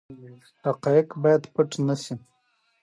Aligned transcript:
حقایق 0.65 1.07
باید 1.21 1.43
پټ 1.53 1.69
نه 1.87 1.95
سي. 2.03 2.15